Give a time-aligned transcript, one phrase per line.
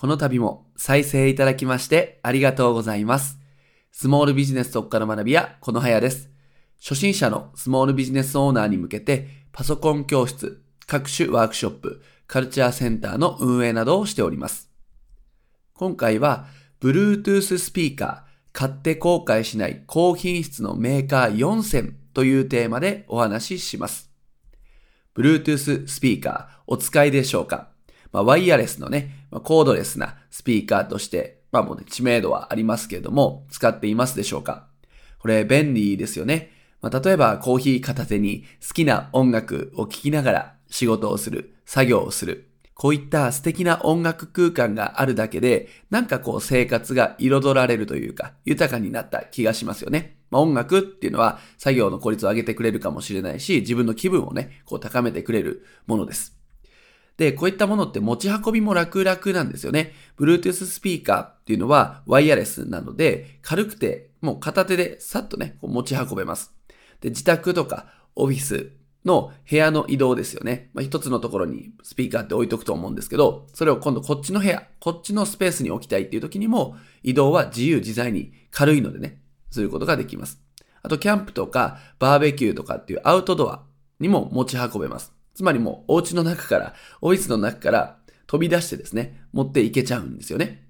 [0.00, 3.38] この度も再生いただきましてありがとうございます。
[3.92, 6.30] スモールビジネス特化の学び屋、このはやです。
[6.82, 14.70] 初心者のスモールビジネスオーナーに向けて、パソコン教室、各種ワークショップ、カルチャーセンターの運営などをしております。
[15.74, 16.46] 今回は、
[16.80, 24.10] Bluetooth スピーカー、買って後悔しない高品質のメーカー4選というテーマでお話しします。
[25.14, 27.69] Bluetooth スピーカー、お使いでしょうか？
[28.12, 34.68] まあ、ワイヤレスのね、まあ、コードレスなスピーカーとして、まあもうね、知名度はありますけれども、使っていますでしょうか？
[35.18, 36.52] これ便利ですよね。
[36.80, 42.46] まあ、例えばコーヒー片手に好きな音楽を聴きながら仕事をする、作業をする。
[42.74, 50.16] こういった素敵な音楽空間があるだけで、なんかこう生活が彩られるというか、豊かになった気がしますよね。
[50.30, 56.39] まあ、音楽っていうのは作業の効率を上げてくれるかもしれないし、自分の気分をね、こう高めてくれるものです。
[57.20, 59.92] で、こういったものって持ち運びも楽々なんですよね。
[60.18, 66.54] Bluetooth スピーカーっていうのはワイヤレスなので、軽くてもう片手でさっとね、こう持ち運べます。
[67.02, 68.72] で、自宅とかオフィス
[69.04, 70.70] の部屋の移動ですよね。
[70.72, 80.40] まあ、一つのところにスピーカーって置いとくと思うんですけど、それを今度こっちの部屋、こっちのスペースに置きたいっていう時にも、移動は自由自在に軽いのでね、することができます。
[80.82, 83.62] あと、キャンプとかバーベキューとかっていうアウトドア
[83.98, 85.19] にも持ち運べます。
[85.34, 90.66] つまりもうお家の中から、オフィスの中から飛び出してですね、持っていけちゃうんですよね。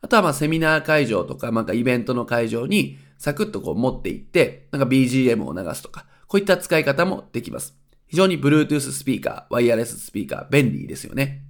[0.00, 7.76] あとはまあセミナー会場とか、なんかイベントの会場にサクッとこう持って行って、なんか BGM を流すとか、こういった使い方もできます。
[8.08, 11.42] 非常に Bluetooth スピーカー、ワイヤレススピーカー、便利ですよね。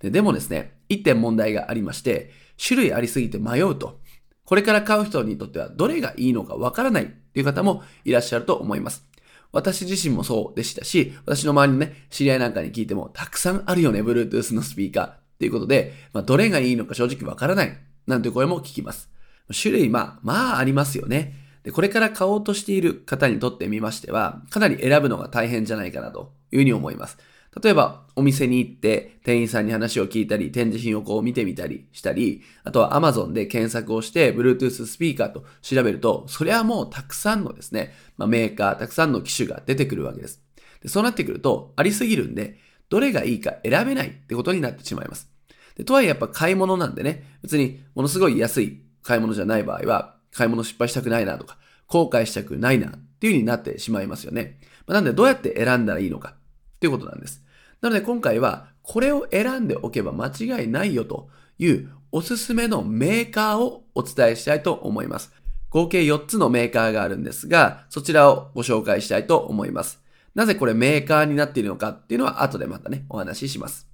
[0.00, 4.00] ででもですね、一点問題がありまして、種類ありすぎて迷うと。
[4.44, 9.06] これから買う人にとってはどれがいいのかわからないっていう方もいらっしゃると思います。
[9.52, 19.10] 私自身もそうでしたし、私の周りのね、知り合いなんかに聞いても、たくさんあるよね、Bluetooth のスピーカーっていうことで、まあ、どれがいいのか正直わからない、なんて声も聞きます。
[19.52, 21.34] 種類、まあ、まあありますよね。
[21.64, 27.18] で、これから買おうとしている方にとってみましては、かなり選ぶのが大変じゃないかなというふうに思います。
[27.60, 40.42] 例えば、お店に行って店員さんに話を聞いたり、展示品をこう見てみたりしたり、あとは Amazon で検索をして Bluetooth スピーカーと調べると、それはもうたくさんのですね、まあ、メーカー、たくさんの機種が出てくるわけです。
[40.82, 42.58] でそうなってくると、ありすぎるんで、
[42.88, 45.30] どれがいいか選べないってことになってしまいます。
[45.76, 54.58] でとはいえやっぱ買い物なんでね、別にものすごい安い買い物じゃない場合は、買い物失敗したくないなとか、後悔したくないなっていう風になってしまいますよね。
[54.86, 56.36] まあ、なんでどうやって選んだらいいのか
[56.82, 57.40] っていうことなんです。
[57.80, 61.28] なので今回はこれを選んでおけば間違いないよと
[61.60, 65.32] いうおすすめのメーカーをお伝えしたいと思います。
[65.70, 70.00] 合計4つのメーカーがあるんですが、そちらをご紹介したいと思います。
[70.34, 73.86] なぜこれメーカーになっているのかっていうのは後でまたね、お話しします。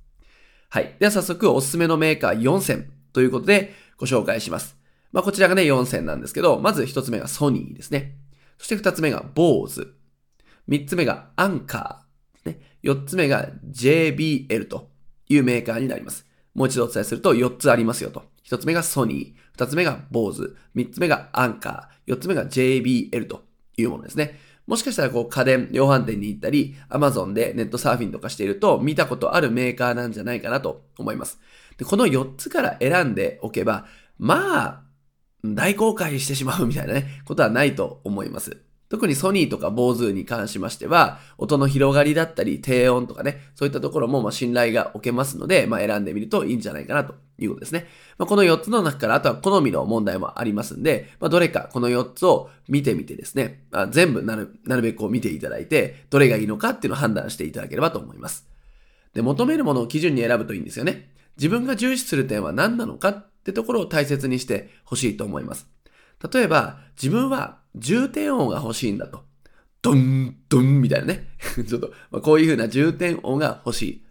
[0.71, 0.97] はい。
[0.99, 4.79] では早速おすすめのメーカー4選ということでご紹介します。
[5.13, 8.17] まあこちらがね4選なんですけど、まず1つ目がソニーですね。
[8.57, 9.89] そして2つ目が BOSE。
[10.71, 12.08] 3つ目がアンカー。
[12.83, 14.91] 4つ目が JBL と
[15.29, 16.27] いうメーカーになります。
[16.55, 18.25] もう一度お伝えすると4つありますよと。
[18.45, 23.45] 1つ目がソニー、2つ目が BOSE、3つ目がアンカー、4つ目が JBL と
[23.77, 24.39] いうものですね。
[24.67, 31.41] もしかしたらこう家電量販店に行ったり、Amazon でネットサーフィンとかしていると見たことあるメーカーなんじゃないかなと思います。
[31.79, 33.87] でこの4つから選んでおけば、
[34.19, 34.83] まあ、
[35.45, 38.59] 大公開してしまうみたいなね、ことはないと思います。
[38.89, 47.87] 特にソニーとか BOSE に関しましては、音の広がりだったり、低音とかね、そういったところもま信頼が置けますので、まあ、選んでみるといいんじゃないかなということですね。
[48.17, 58.49] まあ、この4つの中から、あとは好みの問題もありますんで、まあ、どれかこの4つを見てみてですね、まあ、全部なるなるべくこう見ていただいて、どれがいいのかっていうのを判断していただければと思います。
[59.13, 61.11] で、求めるものを基準に選ぶといいんですよね。
[61.37, 65.69] 自分が重視する点は何なのかってところを大切にしてほしいと思います。
[66.33, 69.23] 例えば、自分は重点音が欲しいんだと。
[69.83, 71.29] ドン、ドンみたいなね。
[71.69, 74.05] ちょっと、まあ、こういう風な重点音が欲しい。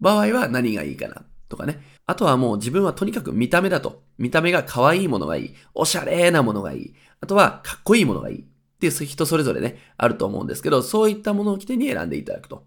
[0.00, 1.80] 場合は何がいいかなとかね。
[2.06, 4.02] あとはもう自分はとにかく見た目だと。
[4.18, 5.54] 見た目が可愛いものがいい。
[5.74, 6.94] おしゃれなものがいい。
[7.20, 8.40] あとはかっこいいものがいい。
[8.40, 8.44] っ
[8.82, 12.64] ていう人それぞれね、あると思うんですけど、そういったものを起点に選んでいただくと。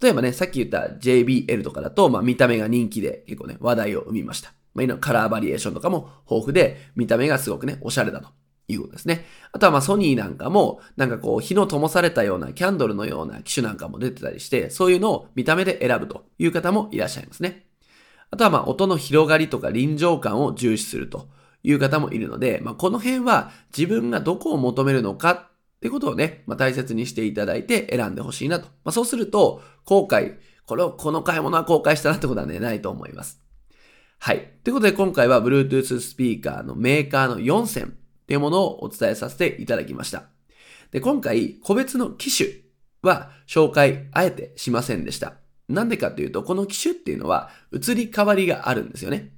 [0.00, 4.52] 例えばね、さっき言った JBL とかだと、まあ見た目が人気で結構ね、話題を生みました。
[4.74, 8.28] まあ、今カラーバリエーションとかも豊富で、見た目がすごくね、おしゃれだと。
[8.68, 9.24] いうことですね。
[9.52, 17.66] あとはまあソニーなんかも、なんかこう火の灯されたようなキャンドルのような機種なんかも出てたりして、そういうのを見た目で選ぶという方もいらっしゃいますね。
[18.30, 21.28] あとはまあ音の広がりとか臨場感を重視すると
[21.62, 25.46] いう方もいるので、まあこの辺は自分がどこを求めるのかっ
[25.80, 28.66] てことをね、まあ大切にしていただいて選んでほしいなと。
[28.84, 30.36] まあそうすると、後悔、
[30.66, 33.40] これを、この買い物は後悔したなってことはね、ないと思います。
[34.18, 34.52] はい。
[34.64, 37.96] ということで今回は Bluetooth スピーカーのメーカーの4選
[38.28, 40.24] っていうものをお伝えさせていただきました。
[40.90, 42.50] で、今回個別の機種
[43.00, 45.36] は紹介あえてしませんでした。
[45.66, 49.30] なんでかっていうと、この機種っていうのは移り変わりがあるんですよね。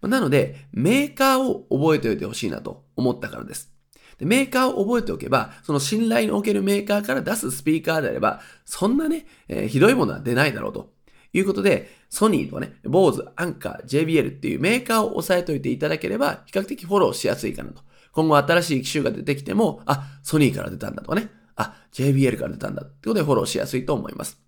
[0.00, 3.70] なので、メーカーを覚えておいてほしいなと思ったからです。
[4.18, 10.94] でメーカーを覚えておけば、その信頼のおけるメーカーから出すスピーカーであれば、そんなね、えー、ひどいものは出ないだろうと
[11.34, 17.82] いうことで、ソニーとかね、BOSE、アンカー、JBL っていうメーカーを押さえておいていただければ、比較的フォローしやすいかなと。
[18.12, 24.40] 今後新しい機種が出てきても、あ、ソニーから出たんだとかね、あ、JBL から出たんだってことでフォローしやすいと思います。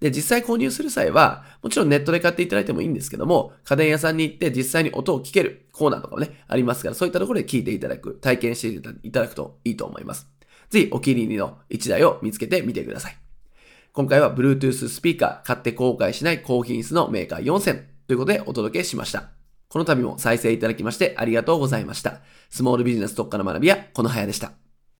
[0.00, 8.68] で、実際購入する際は、もちろんネットで買っていただいてもいいんですけども、家電屋さんに行って実際に音を聞けるコーナーとかもね、ありますから、そういったところで聞いていただく、体験して
[9.02, 10.28] いただくといいと思います。
[10.68, 13.16] ぜひお気に入りの1台を見つけてみてください。
[13.92, 19.30] 今回は Bluetooth スピーカー、買って後悔しない高品質のメーカー4選ということでお届けしました。
[19.68, 22.20] この度も再生いただきましてありがとうございました。
[22.50, 24.65] スモールビジネス特化の学びはこの早でした。